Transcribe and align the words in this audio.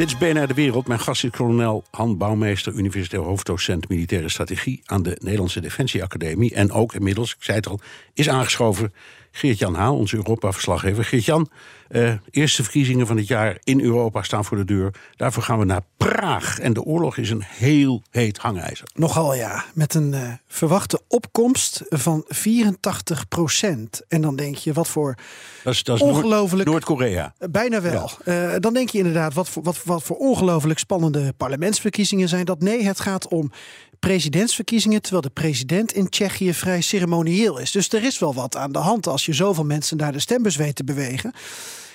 Dit 0.00 0.08
is 0.08 0.18
BNR 0.18 0.46
De 0.46 0.54
Wereld. 0.54 0.86
Mijn 0.86 1.00
gast 1.00 1.24
is 1.24 1.30
kolonel 1.30 1.84
Han 1.90 2.18
Bouwmeester, 2.18 2.72
universitair 2.72 3.22
hoofddocent 3.22 3.88
militaire 3.88 4.28
strategie 4.28 4.80
aan 4.84 5.02
de 5.02 5.16
Nederlandse 5.22 5.60
Defensieacademie. 5.60 6.54
En 6.54 6.72
ook 6.72 6.94
inmiddels, 6.94 7.30
ik 7.30 7.42
zei 7.44 7.56
het 7.56 7.66
al, 7.66 7.80
is 8.14 8.28
aangeschoven 8.28 8.92
Geert-Jan 9.30 9.74
Haal, 9.74 9.96
onze 9.96 10.16
Europa-verslaggever. 10.16 11.04
Geert-Jan, 11.04 11.48
uh, 11.90 12.12
eerste 12.30 12.62
verkiezingen 12.62 13.06
van 13.06 13.16
het 13.16 13.26
jaar 13.26 13.58
in 13.64 13.80
Europa 13.80 14.22
staan 14.22 14.44
voor 14.44 14.56
de 14.56 14.64
deur. 14.64 14.94
Daarvoor 15.16 15.42
gaan 15.42 15.58
we 15.58 15.64
naar 15.64 15.82
Praag. 15.96 16.58
En 16.58 16.72
de 16.72 16.82
oorlog 16.82 17.16
is 17.16 17.30
een 17.30 17.44
heel 17.46 18.02
heet 18.10 18.38
hangijzer. 18.38 18.88
Nogal 18.94 19.34
ja, 19.34 19.64
met 19.74 19.94
een 19.94 20.12
uh, 20.12 20.32
verwachte 20.46 21.00
opkomst 21.08 21.82
van 21.88 22.24
84 22.28 23.28
procent. 23.28 24.02
En 24.08 24.20
dan 24.20 24.36
denk 24.36 24.56
je, 24.56 24.72
wat 24.72 24.88
voor 24.88 25.14
dat 25.64 25.74
is, 25.74 25.82
dat 25.82 25.96
is 25.96 26.02
ongelooflijk... 26.02 26.68
Noord-Korea. 26.68 27.34
Bijna 27.50 27.80
wel. 27.80 28.10
Ja. 28.24 28.52
Uh, 28.52 28.58
dan 28.58 28.74
denk 28.74 28.88
je 28.88 28.98
inderdaad, 28.98 29.34
wat 29.34 29.48
voor, 29.48 29.62
wat, 29.62 29.82
wat 29.84 30.02
voor 30.02 30.16
ongelooflijk 30.16 30.78
spannende 30.78 31.32
parlementsverkiezingen 31.36 32.28
zijn 32.28 32.44
dat. 32.44 32.60
Nee, 32.60 32.84
het 32.84 33.00
gaat 33.00 33.28
om 33.28 33.50
presidentsverkiezingen, 34.00 35.02
terwijl 35.02 35.22
de 35.22 35.30
president 35.30 35.92
in 35.92 36.08
Tsjechië 36.08 36.54
vrij 36.54 36.80
ceremonieel 36.80 37.58
is. 37.58 37.70
Dus 37.70 37.88
er 37.88 38.04
is 38.04 38.18
wel 38.18 38.34
wat 38.34 38.56
aan 38.56 38.72
de 38.72 38.78
hand 38.78 39.06
als 39.06 39.26
je 39.26 39.32
zoveel 39.32 39.64
mensen 39.64 39.96
naar 39.96 40.12
de 40.12 40.20
stembus 40.20 40.56
weet 40.56 40.74
te 40.74 40.84
bewegen. 40.84 41.32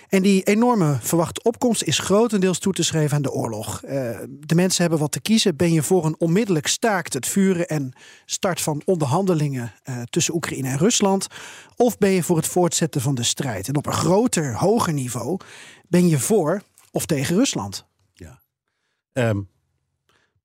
En 0.09 0.21
die 0.21 0.43
enorme 0.43 0.97
verwachte 1.01 1.43
opkomst 1.43 1.83
is 1.83 1.99
grotendeels 1.99 2.59
toe 2.59 2.73
te 2.73 2.83
schrijven 2.83 3.15
aan 3.15 3.21
de 3.21 3.31
oorlog. 3.31 3.81
Uh, 3.83 3.91
de 4.29 4.55
mensen 4.55 4.81
hebben 4.81 4.99
wat 4.99 5.11
te 5.11 5.21
kiezen. 5.21 5.55
Ben 5.55 5.73
je 5.73 5.83
voor 5.83 6.05
een 6.05 6.15
onmiddellijk 6.17 6.67
staakt 6.67 7.13
het 7.13 7.27
vuren 7.27 7.67
en 7.67 7.93
start 8.25 8.61
van 8.61 8.81
onderhandelingen 8.85 9.73
uh, 9.89 10.01
tussen 10.01 10.35
Oekraïne 10.35 10.69
en 10.69 10.77
Rusland? 10.77 11.27
Of 11.75 11.97
ben 11.97 12.09
je 12.09 12.23
voor 12.23 12.37
het 12.37 12.47
voortzetten 12.47 13.01
van 13.01 13.15
de 13.15 13.23
strijd? 13.23 13.67
En 13.67 13.75
op 13.75 13.85
een 13.85 13.93
groter, 13.93 14.57
hoger 14.57 14.93
niveau 14.93 15.39
ben 15.87 16.07
je 16.07 16.19
voor 16.19 16.61
of 16.91 17.05
tegen 17.05 17.35
Rusland? 17.35 17.85
Ja. 18.13 18.41
Um, 19.13 19.49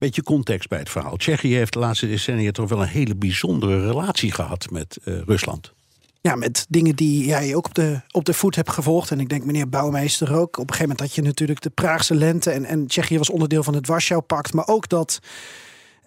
beetje 0.01 0.23
context 0.23 0.69
bij 0.69 0.79
het 0.79 0.91
verhaal. 0.91 1.17
Tsjechië 1.17 1.55
heeft 1.55 1.73
de 1.73 1.79
laatste 1.79 2.07
decennia 2.07 2.51
toch 2.51 2.69
wel 2.69 2.83
een 2.83 2.89
hele 2.89 3.17
bijzondere 3.17 3.87
relatie 3.87 4.33
gehad 4.33 4.71
met 4.71 4.99
uh, 5.05 5.21
Rusland. 5.27 5.73
Ja, 6.21 6.35
met 6.35 6.67
dingen 6.69 6.97
die 6.97 7.27
jij 7.27 7.55
ook 7.55 7.67
op 7.67 7.75
de, 7.75 8.01
op 8.11 8.25
de 8.25 8.35
voet 8.35 8.57
hebt 8.57 8.71
gevolgd. 8.71 9.11
En 9.11 9.21
ik 9.21 9.29
denk 9.29 9.45
meneer 9.45 9.69
Bouwmeester 9.69 10.35
ook. 10.35 10.59
Op 10.59 10.69
een 10.69 10.75
gegeven 10.75 10.89
moment 10.89 11.01
had 11.01 11.15
je 11.15 11.23
natuurlijk 11.23 11.61
de 11.61 11.71
Praagse 11.71 12.15
lente. 12.15 12.51
En, 12.51 12.65
en 12.65 12.87
Tsjechië 12.87 13.19
was 13.19 13.31
onderdeel 13.31 13.63
van 13.63 13.75
het 13.75 13.87
Warschau-pact. 13.87 14.53
Maar 14.53 14.67
ook 14.67 14.89
dat 14.89 15.21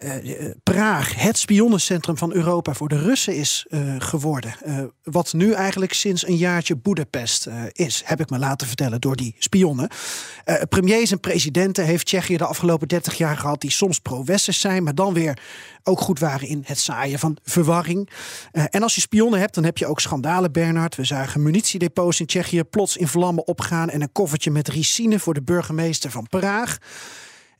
uh, 0.04 0.50
Praag 0.62 1.14
het 1.14 1.38
spionnencentrum 1.38 2.16
van 2.16 2.32
Europa 2.32 2.74
voor 2.74 2.88
de 2.88 2.98
Russen 2.98 3.36
is 3.36 3.66
uh, 3.68 3.94
geworden. 3.98 4.54
Wat 5.02 5.32
nu 5.32 5.52
eigenlijk 5.52 5.92
sinds 5.92 6.26
een 6.26 6.36
jaartje 6.36 6.76
Boedapest 6.76 7.48
is, 7.72 8.02
heb 8.04 8.20
ik 8.20 8.30
me 8.30 8.38
laten 8.38 8.66
vertellen 8.66 9.00
door 9.00 9.16
die 9.16 9.34
spionnen. 9.38 9.88
premiers 10.68 11.10
en 11.10 11.20
presidenten 11.20 11.84
heeft 11.84 12.06
Tsjechië 12.06 12.36
de 12.36 12.46
afgelopen 12.46 12.88
30 12.88 13.14
jaar 13.14 13.36
gehad 13.36 13.60
die 13.60 13.70
soms 13.70 13.98
pro-westers 13.98 14.60
zijn, 14.60 14.82
maar 14.82 14.94
dan 14.94 15.14
weer 15.14 15.38
ook 15.82 16.00
goed 16.00 16.18
waren 16.18 16.48
in 16.48 16.62
het 16.66 16.78
zaaien 16.78 17.18
van 17.18 17.36
verwarring. 17.42 18.10
en 18.52 18.82
als 18.82 18.94
je 18.94 19.00
spionnen 19.00 19.40
hebt, 19.40 19.54
dan 19.54 19.64
heb 19.64 19.78
je 19.78 19.86
ook 19.86 20.00
schandalen, 20.00 20.52
Bernard. 20.52 20.96
We 20.96 21.04
zagen 21.04 21.42
munitiedepots 21.42 22.20
in 22.20 22.26
Tsjechië 22.26 22.64
plots 22.64 22.96
in 22.96 23.08
vlammen 23.08 23.46
opgaan 23.46 23.90
en 23.90 24.02
een 24.02 24.12
koffertje 24.12 24.50
met 24.50 24.68
ricine 24.68 25.18
voor 25.18 25.34
de 25.34 25.42
burgemeester 25.42 26.10
van 26.10 26.26
Praag. 26.26 26.78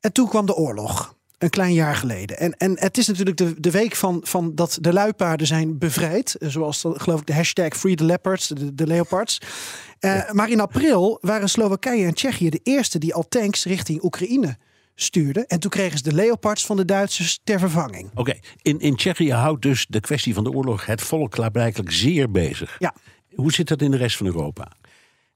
En 0.01 0.13
toen 0.13 0.29
kwam 0.29 0.47
de 0.47 0.55
oorlog 0.55 1.14
een 1.39 1.50
klein 1.50 1.72
jaar 1.72 1.97
geleden. 1.97 2.39
En, 2.39 2.53
en 2.53 2.78
het 2.78 2.99
is 2.99 3.06
natuurlijk 3.06 3.37
de, 3.37 3.61
de 3.61 3.71
week 3.71 3.97
van, 3.97 4.21
van 4.25 4.55
dat 4.55 4.78
de 4.81 4.93
luipaarden 4.93 5.47
zijn 5.47 5.78
bevrijd. 5.78 6.37
Zoals 6.39 6.83
de, 6.83 6.95
geloof 6.97 7.21
ik 7.21 7.27
de 7.27 7.34
hashtag 7.34 7.77
Free 7.77 7.95
the 7.95 8.05
Leopards, 8.05 8.49
de, 8.49 8.75
de 8.75 8.87
leopards. 8.87 9.39
Uh, 10.00 10.31
maar 10.31 10.50
in 10.50 10.61
april 10.61 11.19
waren 11.21 11.49
Slowakije 11.49 12.06
en 12.06 12.15
Tsjechië 12.15 12.50
de 12.50 12.61
eerste 12.62 12.99
die 12.99 13.15
al 13.15 13.28
tanks 13.28 13.65
richting 13.65 14.03
Oekraïne 14.03 14.56
stuurden. 14.94 15.47
En 15.47 15.61
toen 15.61 15.71
kregen 15.71 15.99
ze 15.99 16.03
de 16.03 16.15
leopards 16.15 16.67
van 16.67 16.77
de 16.77 16.84
Duitsers 16.84 17.41
ter 17.44 17.59
vervanging. 17.59 18.11
Oké, 18.11 18.21
okay. 18.21 18.41
in, 18.62 18.81
in 18.81 18.97
Tsjechië 18.97 19.33
houdt 19.33 19.62
dus 19.62 19.87
de 19.89 20.00
kwestie 20.00 20.34
van 20.34 20.44
de 20.44 20.50
oorlog 20.50 20.87
het 20.87 21.03
volk 21.03 21.31
klaarblijkelijk 21.31 21.93
zeer 21.93 22.31
bezig. 22.31 22.77
Ja. 22.78 22.94
Hoe 23.34 23.53
zit 23.53 23.69
dat 23.69 23.83
in 23.83 23.91
de 23.91 23.97
rest 23.97 24.17
van 24.17 24.27
Europa? 24.27 24.73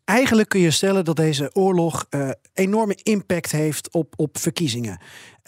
Eigenlijk 0.09 0.49
kun 0.49 0.61
je 0.61 0.71
stellen 0.71 1.05
dat 1.05 1.17
deze 1.17 1.51
oorlog 1.53 2.07
uh, 2.11 2.31
enorme 2.55 2.99
impact 3.03 3.53
heeft 3.53 3.93
op, 3.93 4.15
op 4.17 4.39
verkiezingen. 4.39 5.01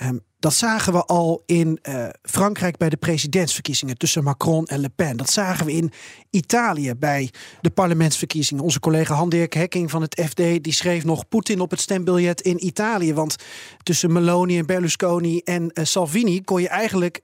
Um, 0.02 0.20
dat 0.38 0.54
zagen 0.54 0.92
we 0.92 1.04
al 1.04 1.42
in 1.46 1.78
uh, 1.82 2.08
Frankrijk 2.22 2.76
bij 2.76 2.88
de 2.88 2.96
presidentsverkiezingen 2.96 3.98
tussen 3.98 4.24
Macron 4.24 4.66
en 4.66 4.80
Le 4.80 4.88
Pen. 4.88 5.16
Dat 5.16 5.30
zagen 5.30 5.66
we 5.66 5.72
in 5.72 5.92
Italië 6.30 6.94
bij 6.94 7.30
de 7.60 7.70
parlementsverkiezingen. 7.70 8.64
Onze 8.64 8.80
collega 8.80 9.14
Han-Dirk 9.14 9.52
Hekking 9.52 9.90
van 9.90 10.02
het 10.02 10.22
FD 10.28 10.36
die 10.36 10.72
schreef 10.72 11.04
nog 11.04 11.28
Poetin 11.28 11.60
op 11.60 11.70
het 11.70 11.80
stembiljet 11.80 12.40
in 12.40 12.66
Italië. 12.66 13.14
Want 13.14 13.36
tussen 13.82 14.12
Meloni 14.12 14.58
en 14.58 14.66
Berlusconi 14.66 15.38
en 15.38 15.62
uh, 15.62 15.84
Salvini 15.84 16.40
kon 16.40 16.60
je 16.60 16.68
eigenlijk 16.68 17.20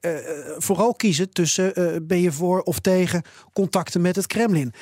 vooral 0.59 0.95
kiezen 0.95 1.31
tussen 1.31 1.73
ben 2.07 2.21
je 2.21 2.33
voor 2.33 2.61
of 2.61 2.79
tegen 2.79 3.23
contacten 3.53 4.01
met 4.01 4.17
het 4.17 4.27
Kremlin. 4.27 4.75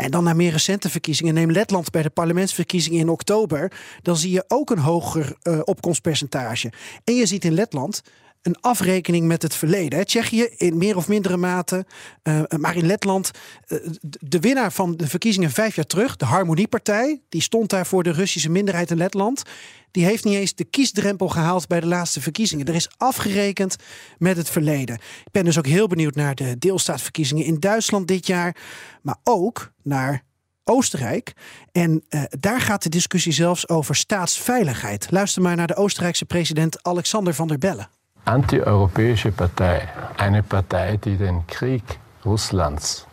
En 0.00 0.10
dan 0.10 0.24
naar 0.24 0.36
meer 0.36 0.52
recente 0.52 0.90
verkiezingen. 0.90 1.34
Neem 1.34 1.50
Letland 1.50 1.90
bij 1.90 2.02
de 2.02 2.10
parlementsverkiezingen 2.10 3.00
in 3.00 3.08
oktober. 3.08 3.72
Dan 4.02 4.16
zie 4.16 4.30
je 4.30 4.44
ook 4.48 4.70
een 4.70 4.78
hoger 4.78 5.36
uh, 5.42 5.60
opkomstpercentage. 5.64 6.72
En 7.04 7.14
je 7.14 7.26
ziet 7.26 7.44
in 7.44 7.52
Letland 7.52 8.02
een 8.42 8.60
afrekening 8.60 9.26
met 9.26 9.42
het 9.42 9.54
verleden. 9.54 10.06
Tsjechië 10.06 10.42
in 10.56 10.78
meer 10.78 10.96
of 10.96 11.08
mindere 11.08 11.36
mate, 11.36 11.86
uh, 12.22 12.42
maar 12.58 12.76
in 12.76 12.86
Letland, 12.86 13.30
uh, 13.68 13.78
de 14.00 14.40
winnaar 14.40 14.72
van 14.72 14.96
de 14.96 15.06
verkiezingen 15.06 15.50
vijf 15.50 15.76
jaar 15.76 15.86
terug, 15.86 16.16
de 16.16 16.24
Harmoniepartij, 16.24 17.20
die 17.28 17.42
stond 17.42 17.70
daar 17.70 17.86
voor 17.86 18.02
de 18.02 18.12
Russische 18.12 18.50
minderheid 18.50 18.90
in 18.90 18.96
Letland. 18.96 19.42
Die 19.90 20.04
heeft 20.04 20.24
niet 20.24 20.34
eens 20.34 20.54
de 20.54 20.64
kiesdrempel 20.64 21.28
gehaald 21.28 21.66
bij 21.66 21.80
de 21.80 21.86
laatste 21.86 22.20
verkiezingen. 22.20 22.66
Er 22.66 22.74
is 22.74 22.88
afgerekend 22.96 23.76
met 24.18 24.36
het 24.36 24.50
verleden. 24.50 24.94
Ik 24.94 25.32
ben 25.32 25.44
dus 25.44 25.58
ook 25.58 25.66
heel 25.66 25.86
benieuwd 25.86 26.14
naar 26.14 26.34
de 26.34 26.58
deelstaatverkiezingen 26.58 27.44
in 27.44 27.60
Duitsland 27.60 28.08
dit 28.08 28.26
jaar, 28.26 28.56
maar 29.02 29.16
ook 29.24 29.72
naar 29.82 30.24
Oostenrijk. 30.64 31.32
En 31.72 32.04
uh, 32.08 32.22
daar 32.28 32.60
gaat 32.60 32.82
de 32.82 32.88
discussie 32.88 33.32
zelfs 33.32 33.68
over 33.68 33.96
staatsveiligheid. 33.96 35.10
Luister 35.10 35.42
maar 35.42 35.56
naar 35.56 35.66
de 35.66 35.76
Oostenrijkse 35.76 36.24
president 36.24 36.82
Alexander 36.82 37.34
van 37.34 37.48
der 37.48 37.58
Bellen. 37.58 37.88
Anti-europäische 38.24 39.32
Partei, 39.32 39.88
eine 40.16 40.42
Partei, 40.42 40.96
die 40.96 41.16
den 41.16 41.46
Krieg 41.46 41.82
Russlands 42.24 43.06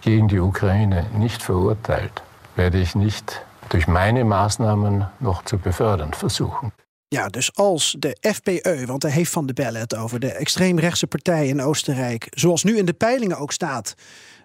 gegen 0.00 0.28
die 0.28 0.38
Ukraine 0.38 1.06
nicht 1.16 1.42
verurteilt, 1.42 2.22
werde 2.54 2.80
ich 2.80 2.94
nicht 2.94 3.44
durch 3.68 3.86
meine 3.86 4.24
Maßnahmen 4.24 5.08
noch 5.18 5.44
zu 5.44 5.58
befördern 5.58 6.12
versuchen. 6.12 6.72
Ja, 7.08 7.28
dus 7.28 7.54
als 7.54 7.96
de 7.98 8.16
FPE, 8.20 8.86
want 8.86 9.02
daar 9.02 9.10
heeft 9.10 9.32
Van 9.32 9.46
der 9.46 9.54
Bellen 9.54 9.80
het 9.80 9.94
over, 9.94 10.20
de 10.20 10.32
extreemrechtse 10.32 11.06
partij 11.06 11.48
in 11.48 11.62
Oostenrijk, 11.62 12.26
zoals 12.30 12.64
nu 12.64 12.76
in 12.76 12.84
de 12.84 12.92
peilingen 12.92 13.38
ook 13.38 13.52
staat, 13.52 13.94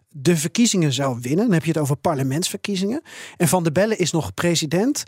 de 0.09 0.37
verkiezingen 0.37 0.93
zou 0.93 1.17
winnen, 1.21 1.45
dan 1.45 1.53
heb 1.53 1.63
je 1.63 1.71
het 1.71 1.81
over 1.81 1.95
parlementsverkiezingen, 1.95 3.01
en 3.37 3.47
Van 3.47 3.63
der 3.63 3.71
Bellen 3.71 3.99
is 3.99 4.11
nog 4.11 4.33
president, 4.33 5.03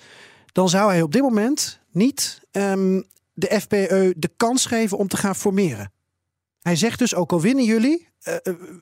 dan 0.51 0.69
zou 0.69 0.91
hij 0.91 1.01
op 1.01 1.11
dit 1.11 1.21
moment 1.21 1.79
niet 1.91 2.41
um, 2.51 3.03
de 3.39 3.59
FPE 3.61 4.13
de 4.17 4.29
kans 4.37 4.65
geven 4.65 4.97
om 4.97 5.07
te 5.07 5.17
gaan 5.17 5.35
formeren. 5.35 5.91
Hij 6.61 6.75
zegt 6.75 6.99
dus, 6.99 7.15
ook 7.15 7.31
al 7.31 7.41
winnen 7.41 7.65
jullie, 7.65 8.09
uh, 8.27 8.35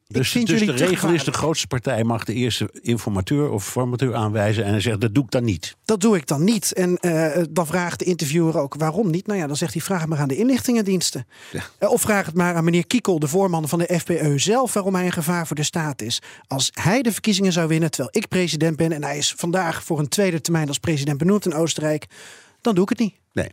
dus, 0.08 0.32
dus 0.32 0.66
de 0.66 0.72
regel 0.72 1.10
is 1.10 1.24
de 1.24 1.32
grootste 1.32 1.68
partij 1.68 2.04
mag 2.04 2.24
de 2.24 2.34
eerste 2.34 2.70
informateur 2.82 3.50
of 3.50 3.66
formateur 3.66 4.16
aanwijzen. 4.16 4.64
En 4.64 4.72
hij 4.72 4.80
zegt 4.80 5.02
dat 5.02 5.14
doe 5.14 5.24
ik 5.24 5.32
dan 5.32 5.44
niet. 5.44 5.76
Dat 5.86 6.02
doe 6.02 6.16
ik 6.16 6.28
dan 6.28 6.44
niet. 6.44 6.74
En 6.74 6.98
uh, 7.02 7.44
dan 7.50 7.68
vraagt 7.68 8.00
de 8.00 8.06
interviewer 8.06 8.58
ook 8.58 8.76
waarom 8.76 9.10
niet. 9.10 9.28
Nou 9.28 9.40
ja, 9.40 9.48
dan 9.48 9.56
zegt 9.56 9.74
hij 9.74 9.82
vraag 9.82 10.00
het 10.00 10.10
maar 10.10 10.20
aan 10.20 10.28
de 10.28 10.38
inlichtingendiensten. 10.38 11.28
Ja. 11.52 11.88
of 11.88 12.02
vraag 12.02 12.26
het 12.26 12.36
maar 12.36 12.56
aan 12.56 12.64
meneer 12.64 12.88
Kiekel, 12.88 13.20
de 13.20 13.28
voorman 13.28 13.68
van 13.68 13.80
de 13.80 14.00
FPE 14.00 14.34
zelf, 14.36 14.74
waarom 14.74 14.96
hij 14.96 15.06
een 15.06 15.12
gevaar 15.12 15.48
voor 15.48 15.56
de 15.56 15.64
staat 15.64 16.02
is. 16.02 16.22
Als 16.48 16.70
hij 16.74 17.02
de 17.02 17.12
verkiezingen 17.12 17.52
zou 17.52 17.68
winnen 17.68 17.92
terwijl 17.92 18.18
ik 18.18 18.28
president 18.28 18.78
ben 18.78 18.92
en 18.92 19.04
hij 19.04 19.18
is 19.18 19.34
vandaag 19.38 19.84
voor 19.84 20.00
een 20.00 20.10
tweede 20.10 20.42
termijn 20.42 20.68
als 20.68 20.80
president 20.80 21.18
benoemd 21.18 21.46
in 21.46 21.54
Oostenrijk, 21.54 22.06
dan 22.62 22.76
doe 22.76 22.84
ik 22.84 22.90
het 22.90 23.00
niet. 23.00 23.16
Nee. 23.38 23.52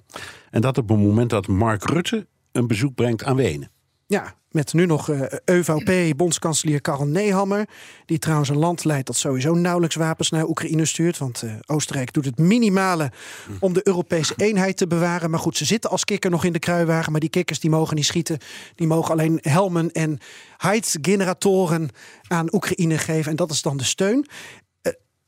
En 0.50 0.60
dat 0.60 0.78
op 0.78 0.88
het 0.88 0.98
moment 0.98 1.30
dat 1.30 1.46
Mark 1.46 1.84
Rutte 1.84 2.26
een 2.52 2.66
bezoek 2.66 2.94
brengt 2.94 3.24
aan 3.24 3.36
Wenen. 3.36 3.70
Ja, 4.06 4.34
met 4.50 4.72
nu 4.72 4.86
nog 4.86 5.10
uh, 5.10 5.22
EVP-bondskanselier 5.44 6.80
Karel 6.80 7.06
Nehammer. 7.06 7.68
Die 8.06 8.18
trouwens 8.18 8.48
een 8.48 8.58
land 8.58 8.84
leidt 8.84 9.06
dat 9.06 9.16
sowieso 9.16 9.54
nauwelijks 9.54 9.96
wapens 9.96 10.30
naar 10.30 10.48
Oekraïne 10.48 10.84
stuurt. 10.84 11.18
Want 11.18 11.42
uh, 11.42 11.52
Oostenrijk 11.66 12.12
doet 12.12 12.24
het 12.24 12.38
minimale 12.38 13.12
om 13.60 13.72
de 13.72 13.86
Europese 13.86 14.34
eenheid 14.36 14.76
te 14.76 14.86
bewaren. 14.86 15.30
Maar 15.30 15.40
goed, 15.40 15.56
ze 15.56 15.64
zitten 15.64 15.90
als 15.90 16.04
kikker 16.04 16.30
nog 16.30 16.44
in 16.44 16.52
de 16.52 16.58
kruiwagen. 16.58 17.12
Maar 17.12 17.20
die 17.20 17.30
kikkers 17.30 17.60
die 17.60 17.70
mogen 17.70 17.96
niet 17.96 18.04
schieten. 18.04 18.38
Die 18.74 18.86
mogen 18.86 19.12
alleen 19.12 19.38
helmen 19.42 19.92
en 19.92 20.18
generatoren 20.58 21.88
aan 22.28 22.54
Oekraïne 22.54 22.98
geven. 22.98 23.30
En 23.30 23.36
dat 23.36 23.50
is 23.50 23.62
dan 23.62 23.76
de 23.76 23.84
steun. 23.84 24.26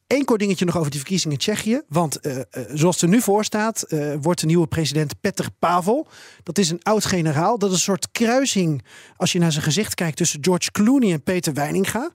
Eén 0.07 0.25
kort 0.25 0.41
dingetje 0.41 0.65
nog 0.65 0.77
over 0.77 0.91
die 0.91 1.01
verkiezingen 1.01 1.33
in 1.33 1.41
Tsjechië. 1.41 1.83
Want 1.89 2.19
uh, 2.23 2.37
zoals 2.75 2.95
het 2.95 3.05
er 3.05 3.09
nu 3.09 3.21
voor 3.21 3.45
staat, 3.45 3.85
uh, 3.89 4.15
wordt 4.21 4.41
de 4.41 4.47
nieuwe 4.47 4.67
president 4.67 5.21
Petr 5.21 5.47
Pavel. 5.59 6.09
Dat 6.43 6.59
is 6.59 6.71
een 6.71 6.83
oud 6.83 7.05
generaal. 7.05 7.59
Dat 7.59 7.71
is 7.71 7.77
een 7.77 7.83
soort 7.83 8.11
kruising, 8.13 8.85
als 9.17 9.33
je 9.33 9.39
naar 9.39 9.53
zijn 9.53 9.65
gezicht 9.65 9.95
kijkt, 9.95 10.17
tussen 10.17 10.45
George 10.45 10.71
Clooney 10.71 11.13
en 11.13 11.23
Peter 11.23 11.53
Weininga. 11.55 12.11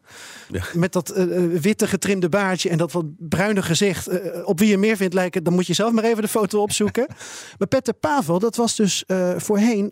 Ja. 0.50 0.64
Met 0.74 0.94
dat 0.94 1.14
witte 1.62 1.88
getrimde 1.88 2.30
baardje 2.30 2.70
en 2.70 2.78
dat 2.78 2.92
wat 2.92 3.06
bruine 3.18 3.62
gezicht. 3.62 4.10
op 4.46 4.60
wie 4.60 4.70
je 4.70 4.78
meer 4.78 4.96
vindt 4.96 5.14
lijken, 5.14 5.44
dan 5.44 5.54
moet 5.54 5.68
je 5.68 5.74
zelf 5.74 5.92
maar 5.92 6.04
even 6.04 6.22
de 6.22 6.28
foto 6.28 6.62
opzoeken. 6.62 7.08
maar 7.58 7.68
Petr 7.68 7.92
Pavel, 7.92 8.40
dat 8.40 8.56
was 8.56 8.76
dus 8.76 9.04
voorheen 9.38 9.92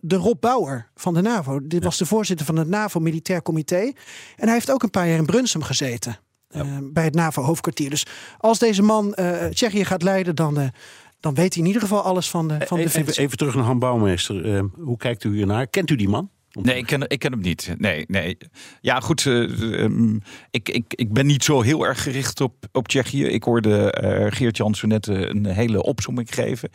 de 0.00 0.16
Rob 0.16 0.40
Bauer 0.40 0.90
van 0.94 1.14
de 1.14 1.20
NAVO. 1.20 1.66
Dit 1.66 1.84
was 1.84 1.98
de 1.98 2.06
voorzitter 2.06 2.46
van 2.46 2.56
het 2.56 2.68
NAVO 2.68 3.00
Militair 3.00 3.42
Comité. 3.42 3.92
En 4.36 4.44
hij 4.44 4.52
heeft 4.52 4.70
ook 4.70 4.82
een 4.82 4.90
paar 4.90 5.08
jaar 5.08 5.18
in 5.18 5.26
Brunsum 5.26 5.62
gezeten. 5.62 6.18
Eh, 6.50 6.78
bij 6.82 7.04
het 7.04 7.14
NAVO-hoofdkwartier. 7.14 7.90
Dus 7.90 8.06
als 8.38 8.58
deze 8.58 8.82
man 8.82 9.16
uh, 9.16 9.44
Tsjechië 9.44 9.84
gaat 9.84 10.02
leiden, 10.02 10.34
dan, 10.34 10.60
uh, 10.60 10.66
dan 11.20 11.34
weet 11.34 11.52
hij 11.54 11.62
in 11.62 11.68
ieder 11.68 11.82
geval 11.82 12.02
alles 12.02 12.30
van 12.30 12.48
de, 12.48 12.56
van 12.66 12.78
de 12.78 12.84
even, 12.84 13.16
even 13.16 13.36
terug 13.36 13.54
naar 13.54 13.64
Han 13.64 13.78
Bouwmeester. 13.78 14.64
hoe 14.78 14.96
kijkt 14.96 15.24
u 15.24 15.34
hiernaar? 15.34 15.66
Kent 15.66 15.90
u 15.90 15.96
die 15.96 16.08
man? 16.08 16.30
Nee, 16.52 16.76
ik 16.76 16.86
ken, 16.86 17.08
ik 17.08 17.18
ken 17.18 17.32
hem 17.32 17.40
niet. 17.40 17.74
Nee, 17.78 18.04
nee. 18.08 18.38
Ja, 18.80 19.00
goed. 19.00 19.24
Uh, 19.24 19.88
ik, 20.50 20.68
ik, 20.68 20.84
ik 20.94 21.12
ben 21.12 21.26
niet 21.26 21.44
zo 21.44 21.60
heel 21.60 21.86
erg 21.86 22.02
gericht 22.02 22.40
op, 22.40 22.54
op 22.72 22.88
Tsjechië. 22.88 23.24
Ik 23.24 23.42
hoorde 23.42 24.00
uh, 24.04 24.26
Geert 24.28 24.56
Jansen 24.56 24.88
net 24.88 25.06
een 25.06 25.46
hele 25.46 25.82
opzomming 25.82 26.34
geven. 26.34 26.70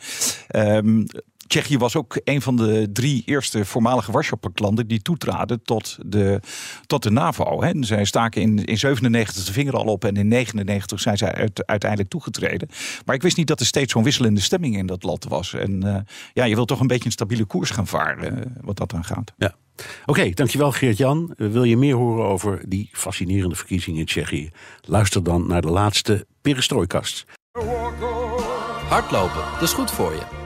Um, 0.56 1.06
Tsjechië 1.46 1.78
was 1.78 1.96
ook 1.96 2.20
een 2.24 2.42
van 2.42 2.56
de 2.56 2.88
drie 2.92 3.22
eerste 3.26 3.64
voormalige 3.64 4.12
Warschau-landen 4.12 4.86
die 4.86 5.02
toetraden 5.02 5.62
tot 5.62 5.98
de, 6.06 6.40
tot 6.86 7.02
de 7.02 7.10
NAVO. 7.10 7.62
Hè. 7.62 7.70
Zij 7.80 8.04
staken 8.04 8.42
in, 8.42 8.64
in 8.64 8.78
97 8.78 9.44
de 9.44 9.52
vinger 9.52 9.76
al 9.76 9.84
op 9.84 10.04
en 10.04 10.16
in 10.16 10.28
99 10.28 11.00
zijn 11.00 11.16
zij 11.16 11.48
uiteindelijk 11.54 12.10
toegetreden. 12.10 12.68
Maar 13.04 13.14
ik 13.14 13.22
wist 13.22 13.36
niet 13.36 13.46
dat 13.46 13.60
er 13.60 13.66
steeds 13.66 13.92
zo'n 13.92 14.02
wisselende 14.02 14.40
stemming 14.40 14.76
in 14.76 14.86
dat 14.86 15.02
land 15.02 15.24
was. 15.24 15.54
En 15.54 15.86
uh, 15.86 15.96
ja, 16.32 16.44
je 16.44 16.54
wilt 16.54 16.68
toch 16.68 16.80
een 16.80 16.86
beetje 16.86 17.04
een 17.04 17.10
stabiele 17.10 17.44
koers 17.44 17.70
gaan 17.70 17.86
varen, 17.86 18.38
uh, 18.38 18.44
wat 18.60 18.76
dat 18.76 18.90
dan 18.90 19.04
gaat. 19.04 19.32
Ja. 19.36 19.54
Oké, 19.76 19.90
okay, 20.06 20.30
dankjewel 20.30 20.72
Geert-Jan. 20.72 21.34
Wil 21.36 21.64
je 21.64 21.76
meer 21.76 21.94
horen 21.94 22.24
over 22.24 22.62
die 22.68 22.88
fascinerende 22.92 23.54
verkiezingen 23.54 24.00
in 24.00 24.06
Tsjechië? 24.06 24.50
Luister 24.80 25.22
dan 25.22 25.46
naar 25.46 25.62
de 25.62 25.70
laatste 25.70 26.26
Perestrooikast. 26.40 27.24
Hardlopen, 28.88 29.42
dat 29.52 29.62
is 29.62 29.72
goed 29.72 29.90
voor 29.90 30.12
je. 30.12 30.45